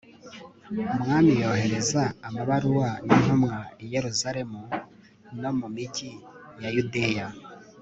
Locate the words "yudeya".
6.75-7.27